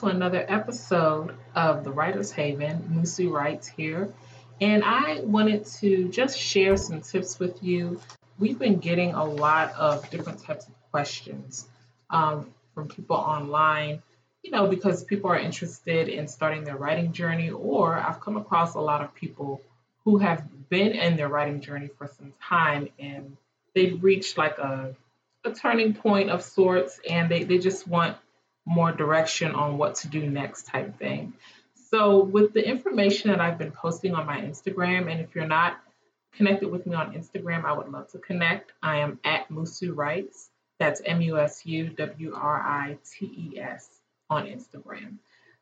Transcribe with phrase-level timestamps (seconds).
[0.00, 2.90] to another episode of The Writer's Haven.
[2.90, 4.10] Musu Writes here.
[4.58, 8.00] And I wanted to just share some tips with you.
[8.38, 11.68] We've been getting a lot of different types of questions
[12.08, 14.02] um, from people online,
[14.42, 18.76] you know, because people are interested in starting their writing journey, or I've come across
[18.76, 19.60] a lot of people
[20.04, 23.36] who have been in their writing journey for some time and
[23.74, 24.96] they've reached like a,
[25.44, 28.16] a turning point of sorts and they, they just want
[28.70, 31.32] more direction on what to do next type thing.
[31.90, 35.80] So, with the information that I've been posting on my Instagram, and if you're not
[36.36, 38.72] connected with me on Instagram, I would love to connect.
[38.80, 40.50] I am at Musu Writes.
[40.78, 43.88] That's M U S U W R I T E S
[44.30, 45.16] on Instagram.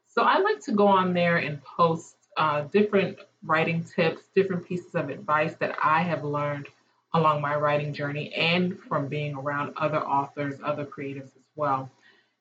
[0.09, 4.95] So, I like to go on there and post uh, different writing tips, different pieces
[4.95, 6.69] of advice that I have learned
[7.15, 11.91] along my writing journey and from being around other authors, other creatives as well.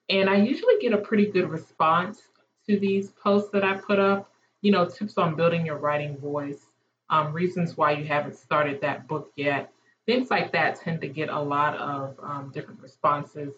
[0.10, 2.22] And I usually get a pretty good response
[2.68, 4.32] to these posts that I put up.
[4.62, 6.66] You know, tips on building your writing voice,
[7.10, 9.72] um, reasons why you haven't started that book yet.
[10.06, 13.54] Things like that tend to get a lot of um, different responses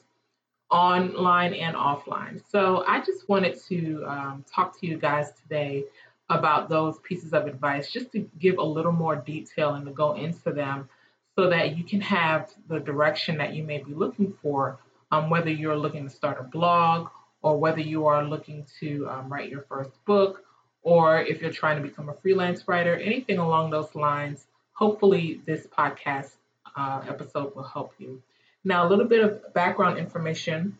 [0.70, 2.42] online and offline.
[2.50, 5.86] So I just wanted to um, talk to you guys today
[6.30, 10.14] about those pieces of advice, just to give a little more detail and to go
[10.16, 10.88] into them
[11.36, 14.77] so that you can have the direction that you may be looking for
[15.11, 17.09] um, whether you're looking to start a blog
[17.41, 20.43] or whether you are looking to um, write your first book
[20.81, 24.45] or if you're trying to become a freelance writer, anything along those lines.
[24.73, 26.31] Hopefully, this podcast
[26.75, 28.21] uh, episode will help you.
[28.63, 30.77] Now, a little bit of background information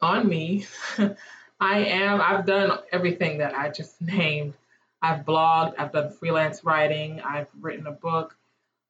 [0.00, 0.66] on me.
[1.60, 4.54] I am, I've done everything that I just named.
[5.02, 8.36] I've blogged, I've done freelance writing, I've written a book,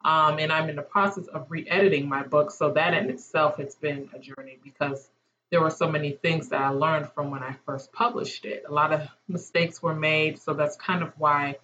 [0.04, 2.50] um, and I'm in the process of re editing my book.
[2.50, 5.10] So that in itself has been a journey because
[5.50, 8.64] there were so many things that I learned from when I first published it.
[8.68, 10.38] A lot of mistakes were made.
[10.38, 11.58] So that's kind of why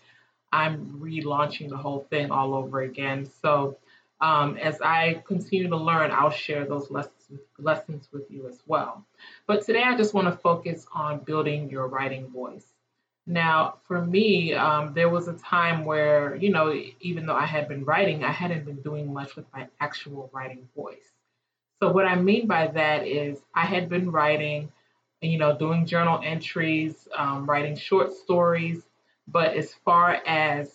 [0.52, 3.28] I'm relaunching the whole thing all over again.
[3.42, 3.78] So
[4.20, 7.12] um, as I continue to learn, I'll share those lessons
[7.58, 9.04] lessons with you as well.
[9.46, 12.71] But today I just want to focus on building your writing voice.
[13.26, 17.68] Now, for me, um, there was a time where, you know, even though I had
[17.68, 21.12] been writing, I hadn't been doing much with my actual writing voice.
[21.78, 24.72] So, what I mean by that is I had been writing,
[25.20, 28.82] you know, doing journal entries, um, writing short stories,
[29.28, 30.72] but as far as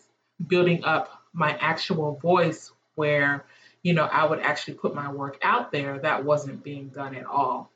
[0.47, 3.45] building up my actual voice, where,
[3.83, 7.25] you know, I would actually put my work out there, that wasn't being done at
[7.25, 7.71] all.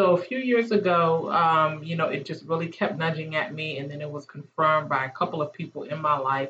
[0.00, 3.76] So a few years ago, um, you know, it just really kept nudging at me,
[3.76, 6.48] and then it was confirmed by a couple of people in my life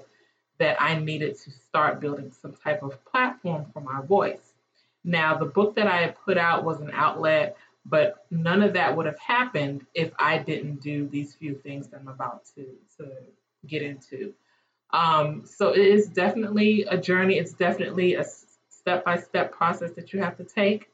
[0.60, 4.52] that I needed to start building some type of platform for my voice.
[5.02, 8.96] Now, the book that I had put out was an outlet, but none of that
[8.96, 12.64] would have happened if I didn't do these few things that I'm about to,
[12.98, 13.10] to
[13.66, 14.32] get into.
[14.92, 17.38] Um, so it is definitely a journey.
[17.38, 18.24] It's definitely a
[18.68, 20.86] step by step process that you have to take.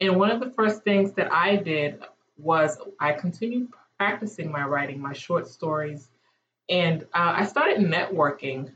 [0.00, 2.02] And one of the first things that I did
[2.36, 6.08] was I continued practicing my writing, my short stories,
[6.68, 8.70] and uh, I started networking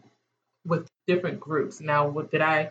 [0.65, 1.81] with different groups.
[1.81, 2.71] Now, what, did I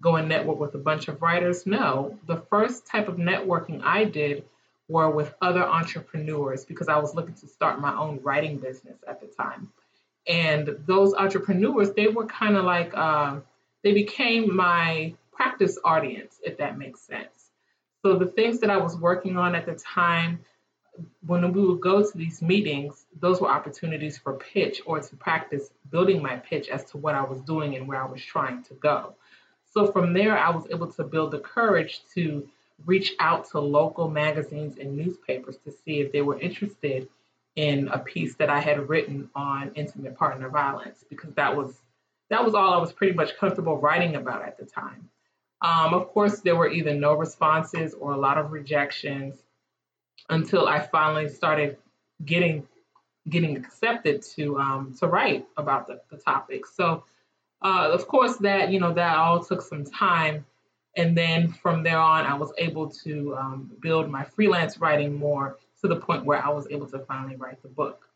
[0.00, 1.66] go and network with a bunch of writers?
[1.66, 2.18] No.
[2.26, 4.44] The first type of networking I did
[4.88, 9.20] were with other entrepreneurs because I was looking to start my own writing business at
[9.20, 9.68] the time.
[10.26, 13.40] And those entrepreneurs, they were kind of like, uh,
[13.82, 17.39] they became my practice audience, if that makes sense.
[18.02, 20.40] So the things that I was working on at the time,
[21.26, 25.70] when we would go to these meetings, those were opportunities for pitch or to practice
[25.90, 28.74] building my pitch as to what I was doing and where I was trying to
[28.74, 29.14] go.
[29.72, 32.48] So from there, I was able to build the courage to
[32.86, 37.08] reach out to local magazines and newspapers to see if they were interested
[37.56, 41.74] in a piece that I had written on intimate partner violence because that was
[42.30, 45.10] that was all I was pretty much comfortable writing about at the time.
[45.62, 49.42] Um, of course, there were either no responses or a lot of rejections
[50.28, 51.76] until I finally started
[52.24, 52.66] getting
[53.28, 56.66] getting accepted to um, to write about the, the topic.
[56.66, 57.04] So,
[57.62, 60.46] uh, of course, that you know that all took some time,
[60.96, 65.58] and then from there on, I was able to um, build my freelance writing more
[65.82, 68.06] to the point where I was able to finally write the book.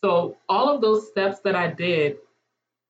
[0.00, 2.16] So, all of those steps that I did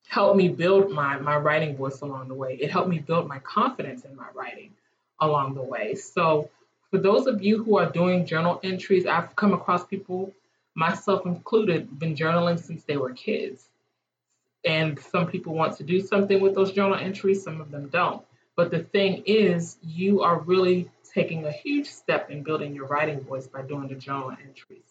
[0.08, 2.54] helped me build my my writing voice along the way.
[2.60, 4.72] It helped me build my confidence in my writing
[5.20, 5.94] along the way.
[5.94, 6.50] So
[6.90, 10.32] for those of you who are doing journal entries, I've come across people,
[10.74, 13.64] myself included, been journaling since they were kids.
[14.64, 18.22] And some people want to do something with those journal entries, some of them don't.
[18.56, 23.20] But the thing is, you are really taking a huge step in building your writing
[23.20, 24.82] voice by doing the journal entries.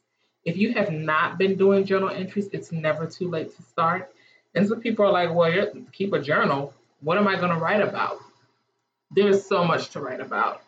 [0.44, 4.14] If you have not been doing journal entries, it's never too late to start.
[4.56, 6.74] And some people are like, well, you keep a journal.
[7.02, 8.20] What am I going to write about?
[9.12, 10.62] There's so much to write about.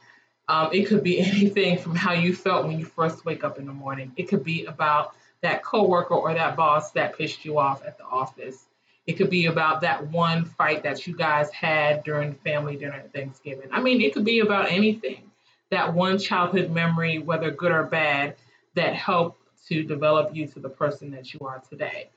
[0.50, 3.66] Um, it could be anything from how you felt when you first wake up in
[3.66, 4.12] the morning.
[4.18, 8.04] It could be about that coworker or that boss that pissed you off at the
[8.04, 8.66] office.
[9.06, 13.13] It could be about that one fight that you guys had during family dinner at
[13.13, 13.69] Thanksgiving.
[13.72, 15.31] I mean, it could be about anything.
[15.69, 18.36] That one childhood memory, whether good or bad,
[18.75, 22.10] that helped to develop you to the person that you are today.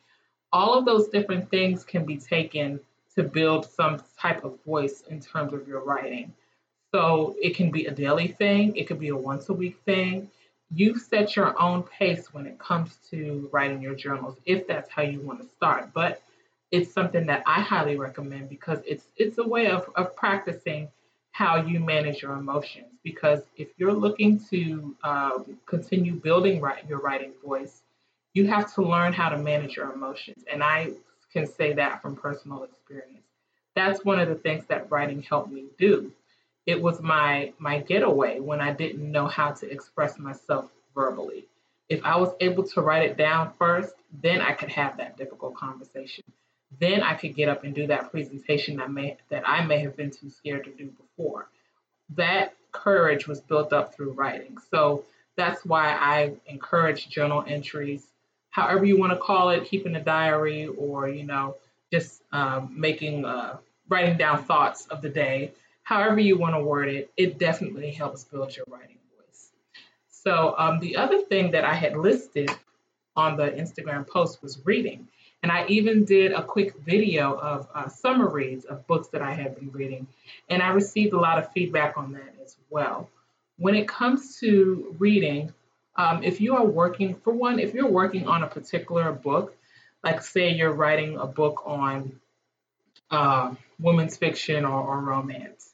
[0.53, 2.81] All of those different things can be taken
[3.15, 6.33] to build some type of voice in terms of your writing.
[6.93, 10.31] So it can be a daily thing, it could be a once a week thing.
[10.73, 15.03] You set your own pace when it comes to writing your journals, if that's how
[15.03, 15.93] you want to start.
[15.93, 16.23] But
[16.71, 20.89] it's something that I highly recommend because it's it's a way of, of practicing
[21.33, 22.87] how you manage your emotions.
[23.03, 27.80] Because if you're looking to um, continue building write, your writing voice,
[28.35, 30.45] you have to learn how to manage your emotions.
[30.51, 30.93] And I
[31.33, 33.27] can say that from personal experience.
[33.75, 36.13] That's one of the things that writing helped me do.
[36.67, 41.47] It was my my getaway when I didn't know how to express myself verbally.
[41.89, 45.57] If I was able to write it down first, then I could have that difficult
[45.57, 46.25] conversation
[46.79, 49.97] then I could get up and do that presentation that may that I may have
[49.97, 51.49] been too scared to do before.
[52.11, 54.57] That courage was built up through writing.
[54.71, 55.05] So
[55.37, 58.07] that's why I encourage journal entries,
[58.51, 61.57] however you want to call it, keeping a diary or you know
[61.93, 63.57] just um, making uh,
[63.89, 65.53] writing down thoughts of the day.
[65.83, 69.51] However you want to word it, it definitely helps build your writing voice.
[70.11, 72.51] So um, the other thing that I had listed
[73.17, 75.09] on the Instagram post was reading.
[75.43, 79.33] And I even did a quick video of uh, summer reads of books that I
[79.33, 80.07] had been reading.
[80.49, 83.09] And I received a lot of feedback on that as well.
[83.57, 85.53] When it comes to reading,
[86.01, 89.57] um, if you are working, for one, if you're working on a particular book,
[90.03, 92.19] like say you're writing a book on
[93.11, 95.73] uh, women's fiction or, or romance,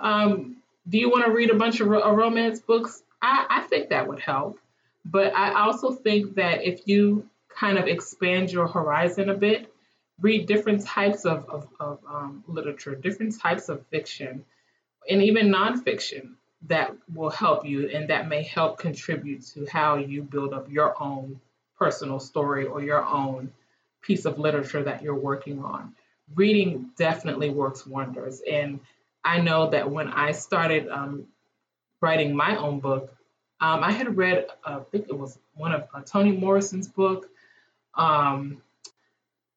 [0.00, 0.56] um,
[0.88, 3.02] do you want to read a bunch of ro- romance books?
[3.20, 4.58] I, I think that would help.
[5.04, 7.28] But I also think that if you
[7.58, 9.72] kind of expand your horizon a bit.
[10.20, 14.44] Read different types of, of, of um, literature, different types of fiction,
[15.08, 16.34] and even nonfiction
[16.66, 21.00] that will help you and that may help contribute to how you build up your
[21.00, 21.40] own
[21.78, 23.52] personal story or your own
[24.02, 25.94] piece of literature that you're working on.
[26.34, 28.42] Reading definitely works wonders.
[28.50, 28.80] And
[29.24, 31.26] I know that when I started um,
[32.00, 33.14] writing my own book,
[33.60, 37.28] um, I had read, uh, I think it was one of uh, Toni Morrison's book,
[37.94, 38.62] um,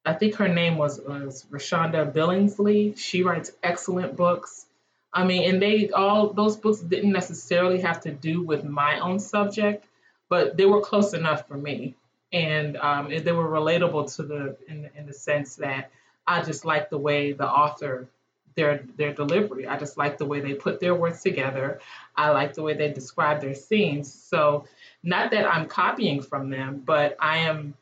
[0.03, 2.97] I think her name was, was ReShonda Billingsley.
[2.97, 4.65] She writes excellent books.
[5.13, 9.19] I mean, and they all those books didn't necessarily have to do with my own
[9.19, 9.85] subject,
[10.29, 11.95] but they were close enough for me,
[12.31, 15.91] and um, they were relatable to the in, in the sense that
[16.27, 18.07] I just like the way the author
[18.55, 19.67] their their delivery.
[19.67, 21.79] I just like the way they put their words together.
[22.15, 24.13] I like the way they describe their scenes.
[24.13, 24.65] So,
[25.03, 27.73] not that I'm copying from them, but I am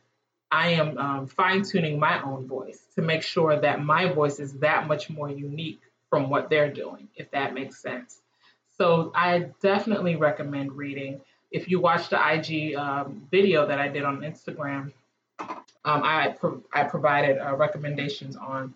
[0.51, 4.53] I am um, fine tuning my own voice to make sure that my voice is
[4.59, 8.22] that much more unique from what they're doing, if that makes sense.
[8.78, 11.22] So I definitely recommend reading.
[11.51, 14.92] If you watch the IG um, video that I did on Instagram,
[15.39, 18.74] um, I pro- I provided uh, recommendations on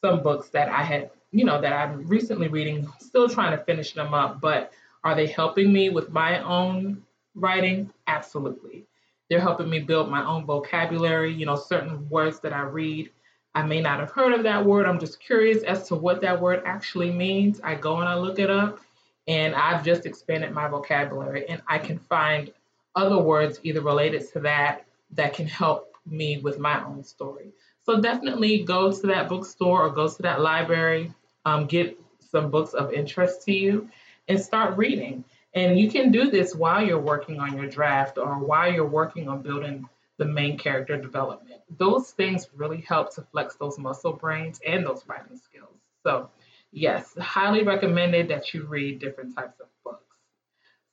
[0.00, 3.92] some books that I had, you know, that I'm recently reading, still trying to finish
[3.92, 4.40] them up.
[4.40, 4.72] But
[5.04, 7.02] are they helping me with my own
[7.34, 7.90] writing?
[8.06, 8.84] Absolutely.
[9.30, 11.32] They're helping me build my own vocabulary.
[11.32, 13.10] You know, certain words that I read,
[13.58, 14.86] I may not have heard of that word.
[14.86, 17.60] I'm just curious as to what that word actually means.
[17.64, 18.78] I go and I look it up,
[19.26, 22.52] and I've just expanded my vocabulary, and I can find
[22.94, 27.50] other words either related to that that can help me with my own story.
[27.84, 31.12] So definitely go to that bookstore or go to that library,
[31.44, 31.98] um, get
[32.30, 33.88] some books of interest to you,
[34.28, 35.24] and start reading.
[35.52, 39.28] And you can do this while you're working on your draft or while you're working
[39.28, 39.88] on building
[40.18, 41.60] the main character development.
[41.78, 45.78] Those things really help to flex those muscle brains and those writing skills.
[46.02, 46.30] So,
[46.72, 50.04] yes, highly recommended that you read different types of books.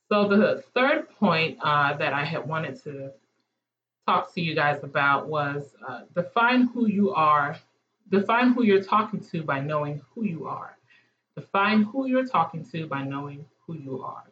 [0.08, 3.10] So, the third point uh, that I had wanted to
[4.06, 7.56] talk to you guys about was uh, define who you are,
[8.08, 10.76] define who you're talking to by knowing who you are.
[11.36, 14.24] Define who you're talking to by knowing who you are.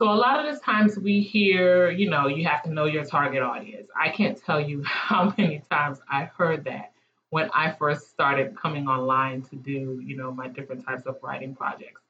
[0.00, 3.04] So a lot of the times we hear, you know, you have to know your
[3.04, 3.88] target audience.
[3.98, 6.92] I can't tell you how many times I heard that
[7.30, 11.54] when I first started coming online to do, you know, my different types of writing
[11.56, 12.02] projects.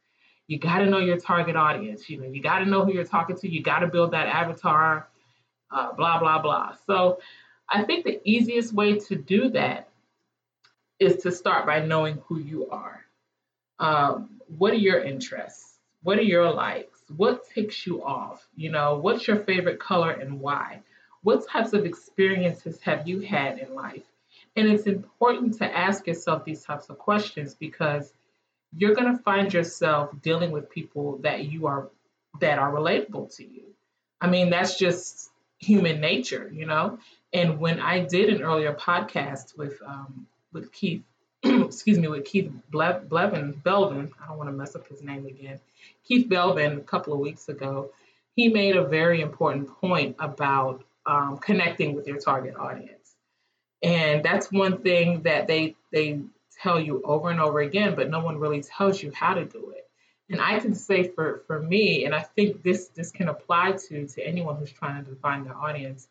[0.49, 2.11] You got to know your target audience.
[2.11, 3.49] You know, you got to know who you're talking to.
[3.51, 5.09] You got to build that avatar.
[5.71, 6.75] uh, blah, blah, blah.
[6.87, 7.21] So
[7.69, 9.89] I think the easiest way to do that
[10.99, 13.05] is to start by knowing who you are.
[13.79, 15.79] Um, what are your interests?
[16.03, 16.94] What are your likes?
[17.17, 18.47] What ticks you off?
[18.57, 20.81] You know, what's your favorite color and why?
[21.23, 24.03] What types of experiences have you had in life?
[24.57, 28.13] And it's important to ask yourself these types of questions because
[28.77, 31.89] you're going to find yourself dealing with people that you are
[32.41, 33.63] that are relatable to you.
[34.21, 36.99] I mean, that's just human nature, you know.
[37.33, 41.03] And when I did an earlier podcast with um, with Keith,
[41.67, 45.27] excuse me, with Keith Ble- Blevin Belvin, I don't want to mess up his name
[45.27, 45.61] again.
[46.05, 47.91] Keith Belvin, a couple of weeks ago,
[48.37, 53.15] he made a very important point about um, connecting with your target audience,
[53.83, 56.21] and that's one thing that they they
[56.63, 59.73] tell you over and over again, but no one really tells you how to do
[59.77, 59.89] it.
[60.31, 64.07] And I can say for for me, and I think this this can apply to
[64.07, 66.09] to anyone who's trying to define their audience.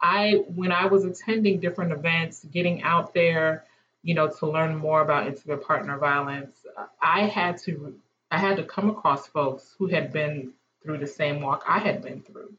[0.00, 3.64] I when I was attending different events, getting out there,
[4.02, 6.52] you know, to learn more about intimate partner violence,
[7.00, 7.94] I had to
[8.30, 10.52] I had to come across folks who had been
[10.82, 12.52] through the same walk I had been through.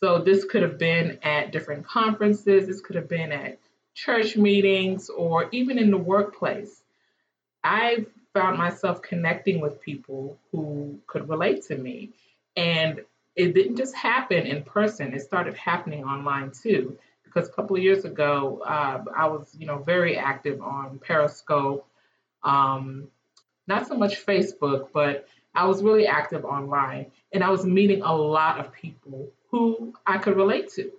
[0.00, 3.58] So this could have been at different conferences, this could have been at
[3.94, 6.82] church meetings, or even in the workplace.
[7.64, 12.10] I found myself connecting with people who could relate to me.
[12.56, 13.00] And
[13.34, 16.98] it didn't just happen in person, it started happening online too.
[17.28, 21.86] Because a couple of years ago, uh, I was, you know, very active on Periscope,
[22.42, 23.08] um,
[23.66, 28.14] not so much Facebook, but I was really active online, and I was meeting a
[28.14, 30.90] lot of people who I could relate to.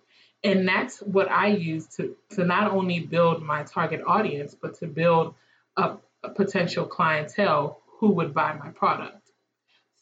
[0.43, 4.87] And that's what I use to, to not only build my target audience, but to
[4.87, 5.35] build
[5.75, 9.15] a, a potential clientele who would buy my product.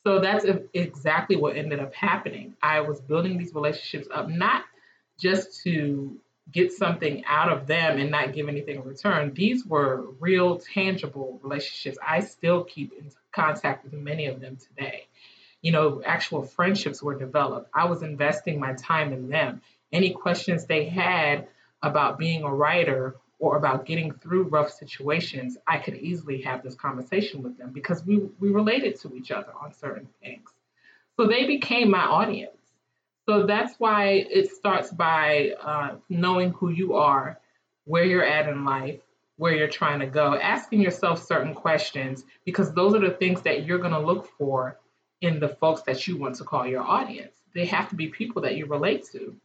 [0.03, 2.53] So that's exactly what ended up happening.
[2.61, 4.63] I was building these relationships up, not
[5.19, 6.19] just to
[6.51, 9.33] get something out of them and not give anything in return.
[9.33, 11.97] These were real, tangible relationships.
[12.05, 15.07] I still keep in contact with many of them today.
[15.61, 17.69] You know, actual friendships were developed.
[17.73, 19.61] I was investing my time in them.
[19.91, 21.47] Any questions they had
[21.81, 26.75] about being a writer or about getting through rough situations, I could easily have this
[26.75, 30.49] conversation with them because we, we related to each other on certain things.
[31.17, 32.56] So they became my audience.
[33.27, 37.39] So that's why it starts by uh, knowing who you are,
[37.83, 39.01] where you're at in life,
[39.35, 43.65] where you're trying to go, asking yourself certain questions, because those are the things that
[43.65, 44.79] you're going to look for
[45.21, 47.33] in the folks that you want to call your audience.
[47.53, 49.35] They have to be people that you relate to.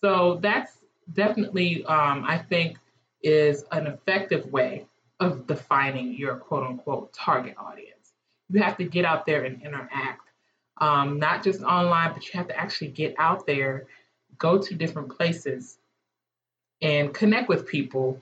[0.00, 0.72] So that's
[1.12, 2.78] definitely, um, I think,
[3.22, 4.86] is an effective way
[5.18, 8.12] of defining your quote unquote target audience.
[8.48, 10.27] You have to get out there and interact,
[10.80, 13.86] um, not just online, but you have to actually get out there,
[14.38, 15.78] go to different places,
[16.80, 18.20] and connect with people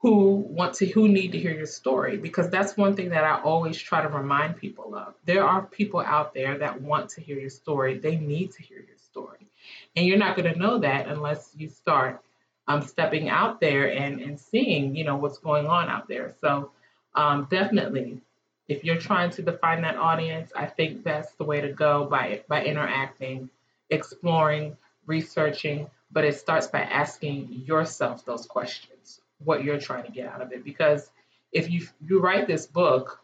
[0.00, 3.40] who want to who need to hear your story because that's one thing that I
[3.40, 5.14] always try to remind people of.
[5.24, 7.98] There are people out there that want to hear your story.
[7.98, 9.48] They need to hear your story.
[9.96, 12.22] And you're not going to know that unless you start
[12.68, 16.34] um, stepping out there and, and seeing, you know, what's going on out there.
[16.40, 16.70] So
[17.14, 18.20] um, definitely,
[18.68, 22.42] if you're trying to define that audience, I think that's the way to go by
[22.48, 23.48] by interacting,
[23.90, 25.88] exploring, researching.
[26.10, 30.52] But it starts by asking yourself those questions, what you're trying to get out of
[30.52, 30.64] it.
[30.64, 31.10] Because
[31.52, 33.20] if you you write this book,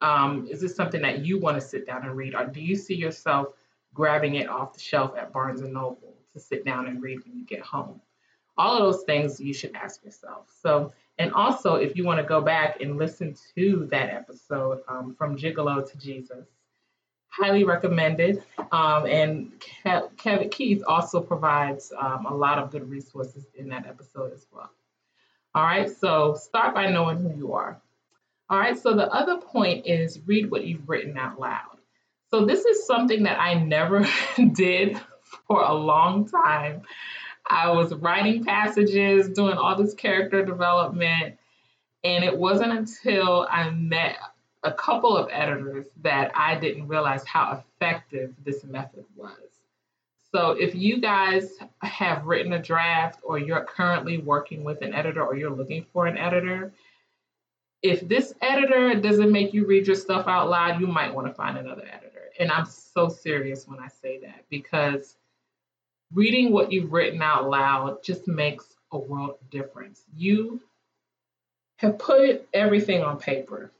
[0.00, 2.76] um, is this something that you want to sit down and read, or do you
[2.76, 3.48] see yourself
[3.92, 7.36] grabbing it off the shelf at Barnes and Noble to sit down and read when
[7.36, 8.00] you get home?
[8.58, 10.50] all of those things you should ask yourself.
[10.62, 15.14] So, and also if you want to go back and listen to that episode um,
[15.16, 16.46] from Gigolo to Jesus,
[17.28, 18.42] highly recommended.
[18.72, 19.52] Um, and
[20.16, 24.70] Kevin Keith also provides um, a lot of good resources in that episode as well.
[25.54, 27.80] All right, so start by knowing who you are.
[28.50, 31.78] All right, so the other point is read what you've written out loud.
[32.30, 34.06] So this is something that I never
[34.52, 35.00] did
[35.46, 36.82] for a long time.
[37.48, 41.36] I was writing passages, doing all this character development.
[42.04, 44.16] And it wasn't until I met
[44.62, 49.32] a couple of editors that I didn't realize how effective this method was.
[50.32, 55.24] So if you guys have written a draft or you're currently working with an editor
[55.24, 56.72] or you're looking for an editor,
[57.82, 61.32] if this editor doesn't make you read your stuff out loud, you might want to
[61.32, 62.30] find another editor.
[62.38, 65.16] And I'm so serious when I say that because
[66.12, 70.00] reading what you've written out loud just makes a world of difference.
[70.16, 70.60] You
[71.76, 73.70] have put everything on paper,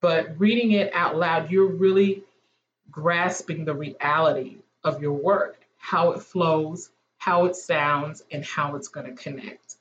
[0.00, 2.24] but reading it out loud, you're really
[2.90, 8.88] grasping the reality of your work, how it flows, how it sounds, and how it's
[8.88, 9.76] going to connect.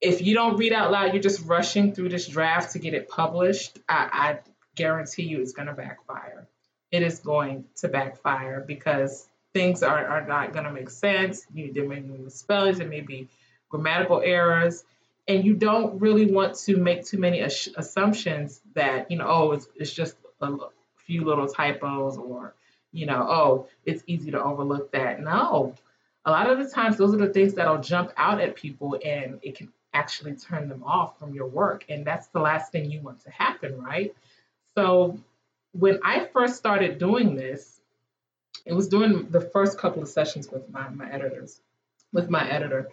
[0.00, 3.08] If you don't read out loud, you're just rushing through this draft to get it
[3.08, 4.38] published, I, I
[4.74, 6.46] guarantee you it's going to backfire.
[6.90, 11.46] It is going to backfire because things are, are not going to make sense.
[11.52, 13.28] You, there may be misspellings, there may be
[13.68, 14.84] grammatical errors,
[15.28, 19.68] and you don't really want to make too many assumptions that, you know, oh, it's,
[19.76, 20.56] it's just a
[20.96, 22.54] few little typos or,
[22.92, 25.20] you know, oh, it's easy to overlook that.
[25.20, 25.74] No,
[26.24, 29.38] a lot of the times those are the things that'll jump out at people and
[29.42, 31.84] it can actually turn them off from your work.
[31.88, 34.14] And that's the last thing you want to happen, right?
[34.74, 35.18] So
[35.72, 37.79] when I first started doing this,
[38.64, 41.60] it was during the first couple of sessions with my, my editors,
[42.12, 42.88] with my editor.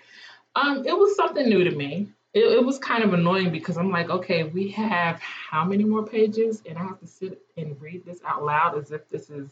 [0.55, 2.09] Um, it was something new to me.
[2.33, 6.05] It, it was kind of annoying because I'm like, okay, we have how many more
[6.05, 9.49] pages, and I have to sit and read this out loud as if this is,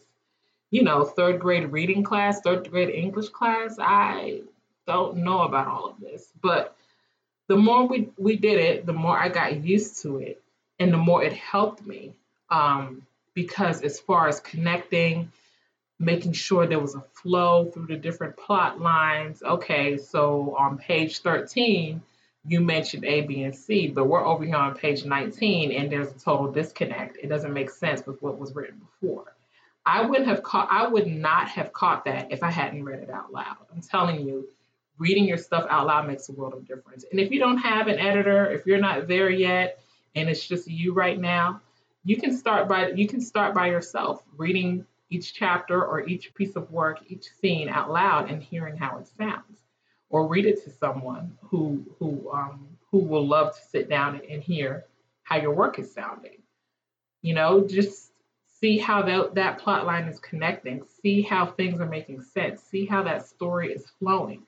[0.72, 3.78] you know, third grade reading class, third grade English class.
[3.80, 4.42] I
[4.88, 6.76] don't know about all of this, but
[7.48, 10.42] the more we we did it, the more I got used to it,
[10.80, 12.14] and the more it helped me.
[12.50, 15.32] Um, because as far as connecting
[16.00, 19.42] making sure there was a flow through the different plot lines.
[19.44, 22.02] Okay, so on page 13,
[22.48, 26.12] you mentioned A, B, and C, but we're over here on page 19 and there's
[26.12, 27.18] a total disconnect.
[27.22, 29.34] It doesn't make sense with what was written before.
[29.86, 33.10] I wouldn't have caught I would not have caught that if I hadn't read it
[33.10, 33.58] out loud.
[33.74, 34.48] I'm telling you,
[34.98, 37.06] reading your stuff out loud makes a world of difference.
[37.12, 39.80] And if you don't have an editor, if you're not there yet
[40.16, 41.62] and it's just you right now,
[42.04, 46.56] you can start by you can start by yourself reading each chapter or each piece
[46.56, 49.60] of work, each scene out loud and hearing how it sounds,
[50.10, 54.24] or read it to someone who who um, who will love to sit down and,
[54.26, 54.86] and hear
[55.24, 56.42] how your work is sounding.
[57.22, 58.12] You know, just
[58.60, 62.86] see how that that plot line is connecting, see how things are making sense, see
[62.86, 64.44] how that story is flowing.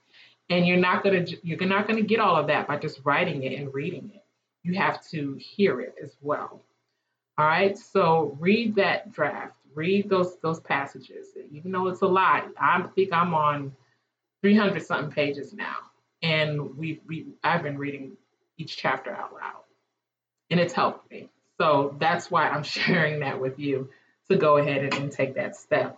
[0.50, 3.58] And you're not gonna you're not gonna get all of that by just writing it
[3.58, 4.24] and reading it.
[4.62, 6.62] You have to hear it as well.
[7.36, 11.28] All right, so read that draft read those those passages.
[11.52, 13.72] Even though it's a lot, I think I'm on
[14.42, 15.76] 300 something pages now,
[16.22, 18.16] and we we I've been reading
[18.58, 19.62] each chapter out loud,
[20.50, 21.28] and it's helped me.
[21.58, 23.88] So that's why I'm sharing that with you
[24.28, 25.96] to go ahead and, and take that step.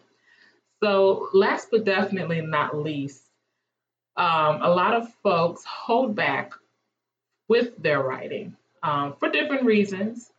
[0.83, 3.23] So last but definitely not least,
[4.17, 6.53] um, a lot of folks hold back
[7.49, 10.31] with their writing um, for different reasons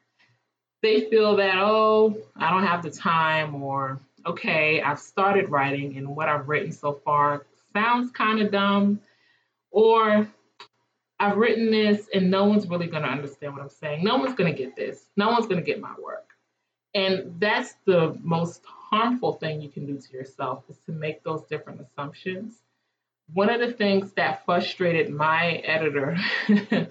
[0.82, 6.16] they feel that, oh, I don't have the time, or okay, I've started writing and
[6.16, 9.00] what I've written so far sounds kind of dumb,
[9.72, 10.28] or
[11.20, 14.04] I've written this and no one's really going to understand what I'm saying.
[14.04, 15.06] No one's going to get this.
[15.16, 16.28] No one's going to get my work.
[16.94, 21.44] And that's the most harmful thing you can do to yourself is to make those
[21.44, 22.56] different assumptions.
[23.34, 26.18] One of the things that frustrated my editor,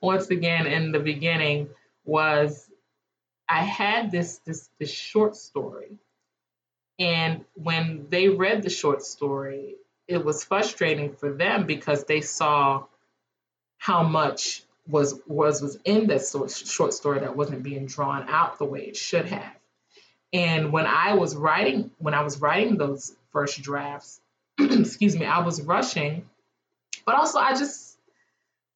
[0.00, 1.68] once again in the beginning,
[2.04, 2.70] was
[3.52, 5.98] I had this this this short story,
[6.98, 9.74] and when they read the short story,
[10.08, 12.84] it was frustrating for them because they saw
[13.76, 16.22] how much was was was in that
[16.64, 19.54] short story that wasn't being drawn out the way it should have.
[20.32, 24.18] And when I was writing when I was writing those first drafts,
[24.58, 26.26] excuse me, I was rushing,
[27.04, 27.91] but also I just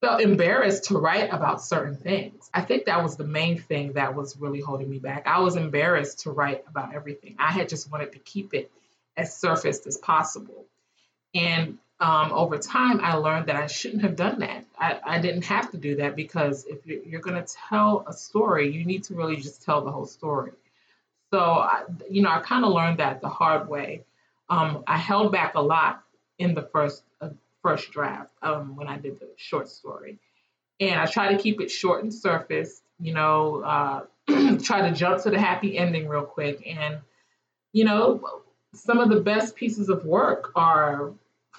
[0.01, 2.51] felt embarrassed to write about certain things.
[2.53, 5.27] I think that was the main thing that was really holding me back.
[5.27, 7.37] I was embarrassed to write about everything.
[7.39, 8.71] I had just wanted to keep it
[9.17, 10.67] as surfaced as possible.
[11.35, 14.65] And um, over time, I learned that I shouldn't have done that.
[14.79, 18.13] I, I didn't have to do that because if you're, you're going to tell a
[18.13, 20.53] story, you need to really just tell the whole story.
[21.33, 24.05] So, I, you know, I kind of learned that the hard way.
[24.51, 26.03] Um, I held back a lot
[26.39, 27.03] in the first
[27.67, 30.19] first draft um, when I did the short story.
[30.79, 34.03] And I try to keep it short and surface, you know, uh,
[34.63, 36.63] try to jump to the happy ending real quick.
[36.67, 37.01] And,
[37.73, 38.43] you know,
[38.75, 41.13] some of the best pieces of work are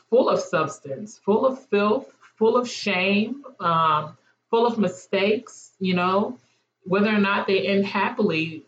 [0.10, 4.18] full of substance, full of filth, full of shame, um,
[4.50, 6.38] full of mistakes, you know,
[6.84, 8.64] whether or not they end happily,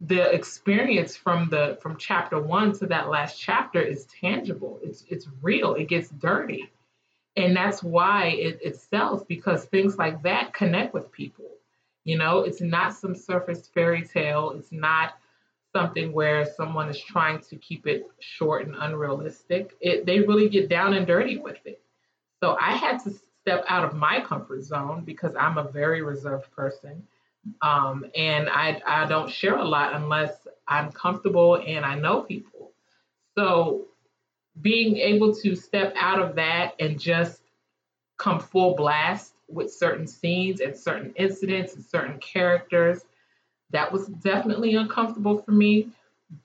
[0.00, 4.80] the experience from the from chapter one to that last chapter is tangible.
[4.82, 5.74] It's it's real.
[5.74, 6.70] It gets dirty.
[7.36, 11.50] And that's why it, it sells because things like that connect with people.
[12.04, 14.52] You know, it's not some surface fairy tale.
[14.56, 15.14] It's not
[15.74, 19.74] something where someone is trying to keep it short and unrealistic.
[19.80, 21.80] It, they really get down and dirty with it.
[22.40, 26.50] So I had to step out of my comfort zone because I'm a very reserved
[26.52, 27.06] person.
[27.60, 32.72] Um, and I, I don't share a lot unless I'm comfortable and I know people.
[33.36, 33.88] So
[34.60, 37.40] being able to step out of that and just
[38.16, 43.04] come full blast with certain scenes and certain incidents and certain characters,
[43.70, 45.88] that was definitely uncomfortable for me.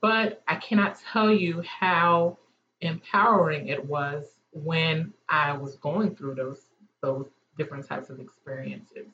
[0.02, 2.38] But I cannot tell you how
[2.82, 6.62] empowering it was when I was going through those
[7.02, 9.08] those different types of experiences.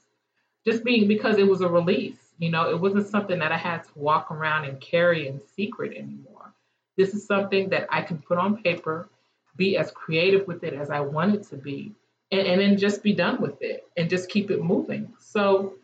[0.65, 3.83] Just being because it was a release, you know, it wasn't something that I had
[3.83, 6.54] to walk around and carry in secret anymore.
[6.97, 9.09] This is something that I can put on paper,
[9.55, 11.93] be as creative with it as I want it to be,
[12.31, 15.13] and, and then just be done with it and just keep it moving.
[15.19, 15.75] So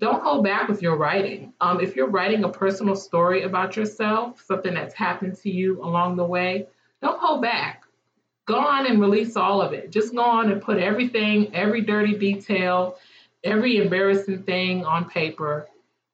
[0.00, 1.52] don't hold back with your writing.
[1.60, 6.16] Um, if you're writing a personal story about yourself, something that's happened to you along
[6.16, 6.68] the way,
[7.02, 7.82] don't hold back.
[8.46, 9.90] Go on and release all of it.
[9.90, 12.96] Just go on and put everything, every dirty detail,
[13.44, 15.68] every embarrassing thing on paper.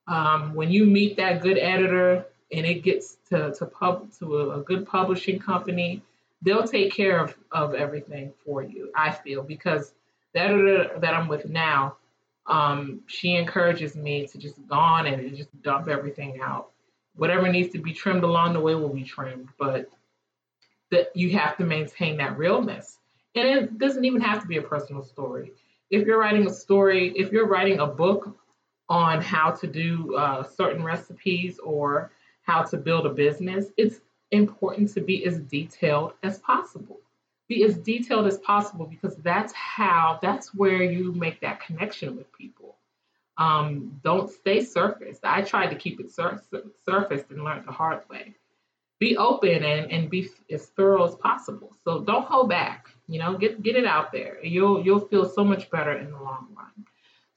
[0.07, 4.61] Um, when you meet that good editor and it gets to to pub to a,
[4.61, 6.03] a good publishing company,
[6.43, 8.91] they'll take care of, of everything for you.
[8.95, 9.93] I feel because
[10.35, 11.97] the editor that I'm with now,
[12.47, 16.71] um, she encourages me to just go on and just dump everything out.
[17.17, 19.89] Whatever needs to be trimmed along the way will be trimmed, but
[20.91, 22.99] that you have to maintain that realness.
[23.35, 25.53] And it doesn't even have to be a personal story.
[25.91, 28.37] If you're writing a story, if you're writing a book
[28.89, 32.11] on how to do uh, certain recipes or
[32.45, 37.01] how to build a business, it's important to be as detailed as possible.
[37.49, 42.33] Be as detailed as possible because that's how, that's where you make that connection with
[42.33, 42.77] people.
[43.37, 45.19] Um, don't stay surface.
[45.23, 46.41] I tried to keep it sur-
[46.85, 48.35] surfaced and learned the hard way.
[49.01, 51.75] Be open and, and be as thorough as possible.
[51.85, 52.89] So don't hold back.
[53.09, 54.43] You know, get get it out there.
[54.43, 56.87] You'll you'll feel so much better in the long run.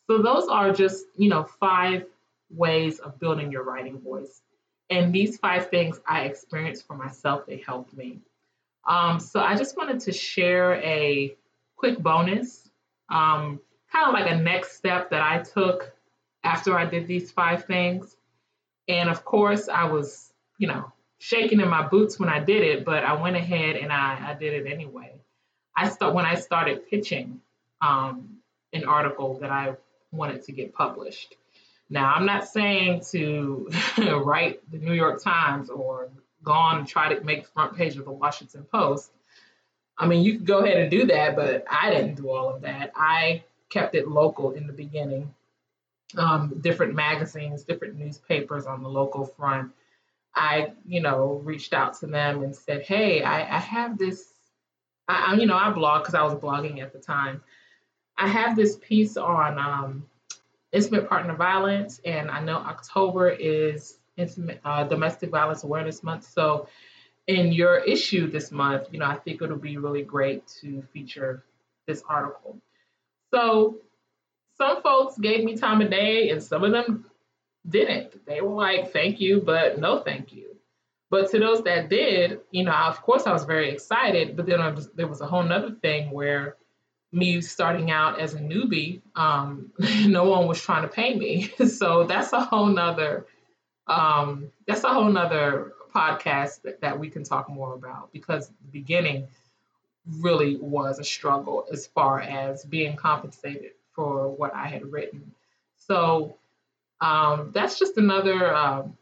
[0.06, 2.06] So those are just you know five
[2.52, 4.42] ways of building your writing voice.
[4.90, 8.20] And these five things I experienced for myself, they helped me.
[8.88, 11.36] Um, so I just wanted to share a
[11.76, 12.70] quick bonus,
[13.10, 13.60] um,
[13.92, 15.94] kind of like a next step that I took
[16.44, 18.16] after I did these five things.
[18.88, 22.86] And of course, I was, you know, shaking in my boots when I did it,
[22.86, 25.14] but I went ahead and I, I did it anyway.
[25.76, 27.42] I start when I started pitching
[27.82, 28.38] um,
[28.74, 29.76] an article that I
[30.12, 31.36] wanted to get published.
[31.90, 36.10] Now, I'm not saying to write the New York Times or
[36.44, 39.12] go on and try to make the front page of the Washington Post.
[39.98, 42.62] I mean, you could go ahead and do that, but I didn't do all of
[42.62, 42.92] that.
[42.96, 45.34] I kept it local in the beginning.
[46.18, 49.72] Um, different magazines, different newspapers on the local front.
[50.34, 54.32] I, you know, reached out to them and said, "Hey, I, I have this.
[55.08, 57.42] I, you know, I blog because I was blogging at the time.
[58.18, 60.06] I have this piece on um,
[60.72, 66.26] intimate partner violence, and I know October is intimate uh, domestic violence awareness month.
[66.26, 66.68] So,
[67.28, 71.44] in your issue this month, you know, I think it'll be really great to feature
[71.86, 72.58] this article.
[73.32, 73.78] So,
[74.58, 77.06] some folks gave me time of day, and some of them
[77.68, 78.26] didn't.
[78.26, 80.58] They were like, "Thank you, but no, thank you."
[81.10, 84.36] But to those that did, you know, of course, I was very excited.
[84.36, 86.58] But then was, there was a whole nother thing where
[87.12, 89.72] me starting out as a newbie, um,
[90.06, 91.52] no one was trying to pay me.
[91.68, 93.26] so that's a whole nother
[93.88, 98.72] um, that's a whole nother podcast that, that we can talk more about because the
[98.72, 99.28] beginning
[100.20, 105.34] really was a struggle as far as being compensated for what I had written.
[105.88, 106.38] So
[107.02, 108.98] um, that's just another, um,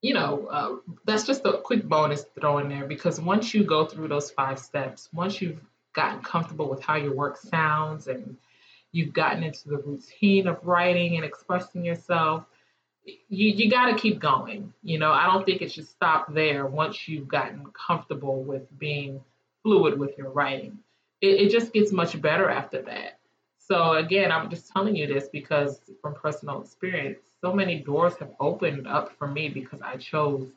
[0.00, 3.64] you know, uh, that's just a quick bonus to throw in there because once you
[3.64, 5.60] go through those five steps, once you've
[5.92, 8.36] gotten comfortable with how your work sounds and
[8.92, 12.44] you've gotten into the routine of writing and expressing yourself,
[13.04, 14.72] you, you got to keep going.
[14.82, 19.20] You know, I don't think it should stop there once you've gotten comfortable with being
[19.62, 20.78] fluid with your writing.
[21.20, 23.18] It, it just gets much better after that.
[23.58, 28.32] So, again, I'm just telling you this because from personal experience, so many doors have
[28.40, 30.48] opened up for me because I chose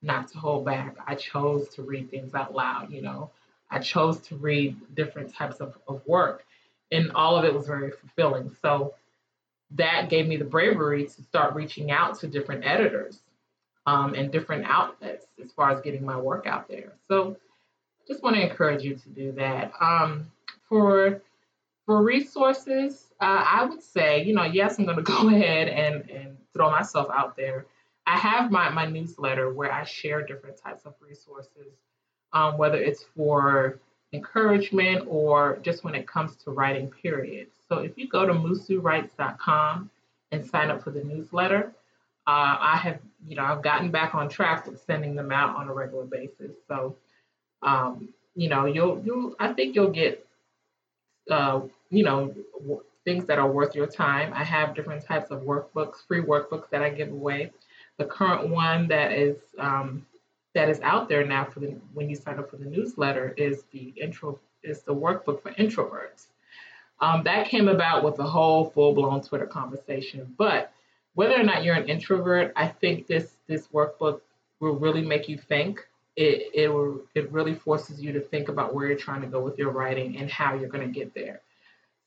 [0.00, 0.96] not to hold back.
[1.06, 3.30] I chose to read things out loud, you know.
[3.72, 6.44] I chose to read different types of, of work,
[6.90, 8.54] and all of it was very fulfilling.
[8.60, 8.94] So
[9.72, 13.20] that gave me the bravery to start reaching out to different editors
[13.86, 16.92] um, and different outlets as far as getting my work out there.
[17.08, 17.36] So
[18.06, 19.72] just want to encourage you to do that.
[19.80, 20.30] Um,
[20.68, 21.22] for
[21.86, 26.08] for resources, uh, I would say, you know, yes, I'm going to go ahead and,
[26.10, 27.66] and throw myself out there.
[28.06, 31.72] I have my, my newsletter where I share different types of resources
[32.34, 33.78] um, whether it's for
[34.12, 37.48] encouragement or just when it comes to writing, period.
[37.68, 39.90] So if you go to musuwrites.com
[40.32, 41.72] and sign up for the newsletter,
[42.26, 45.68] uh, I have, you know, I've gotten back on track with sending them out on
[45.68, 46.52] a regular basis.
[46.68, 46.96] So
[47.62, 50.26] Um, you know, you'll you'll I think you'll get
[51.30, 54.32] uh, you know w- things that are worth your time.
[54.34, 57.52] I have different types of workbooks, free workbooks that I give away.
[57.98, 60.06] The current one that is um,
[60.54, 63.64] that is out there now for the when you sign up for the newsletter is
[63.72, 66.26] the intro is the workbook for introverts.
[67.00, 70.34] Um, that came about with a whole full blown Twitter conversation.
[70.38, 70.72] But
[71.14, 74.20] whether or not you're an introvert, I think this this workbook
[74.60, 75.86] will really make you think.
[76.16, 79.40] It it will it really forces you to think about where you're trying to go
[79.40, 81.40] with your writing and how you're going to get there.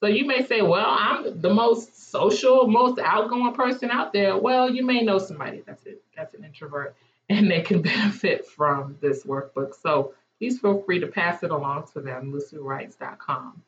[0.02, 4.38] So you may say, well, I'm the most social, most outgoing person out there.
[4.38, 6.96] Well, you may know somebody that's it, that's an introvert,
[7.30, 9.74] and they can benefit from this workbook.
[9.82, 13.62] So please feel free to pass it along to them, musuwrites.com.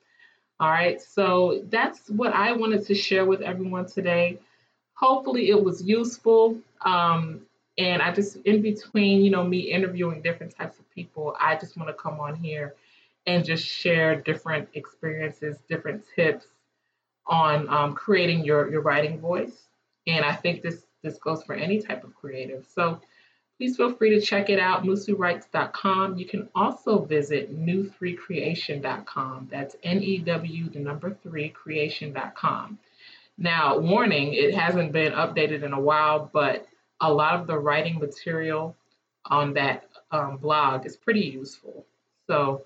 [0.60, 4.39] All right, so that's what I wanted to share with everyone today.
[4.96, 6.58] Hopefully, it was useful.
[6.82, 7.41] Um,
[7.78, 11.78] and I just, in between, you know, me interviewing different types of people, I just
[11.78, 12.74] want to come on here
[13.28, 16.48] and just share different experiences, different tips
[17.28, 19.67] on um, creating your, your writing voice.
[20.08, 22.65] And I think this this goes for any type of creative.
[22.74, 23.00] So
[23.58, 26.17] please feel free to check it out, musuwrites.com.
[26.17, 29.48] You can also visit new3creation.com.
[29.52, 32.78] That's N-E-W, the number three, creation.com.
[33.39, 36.67] Now, warning, it hasn't been updated in a while, but
[37.02, 38.76] a lot of the writing material
[39.26, 41.86] on that um, blog is pretty useful.
[42.28, 42.63] So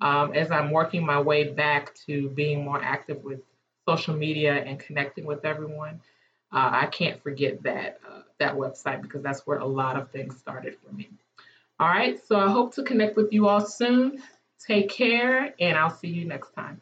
[0.00, 3.40] um, as I'm working my way back to being more active with
[3.88, 6.00] social media and connecting with everyone,
[6.52, 10.36] uh, I can't forget that uh, that website because that's where a lot of things
[10.36, 11.08] started for me.
[11.78, 14.22] All right, so I hope to connect with you all soon.
[14.66, 16.80] Take care, and I'll see you next time.